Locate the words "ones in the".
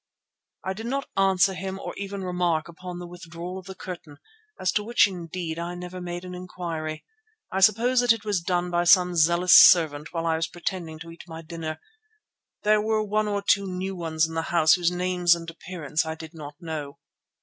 13.95-14.41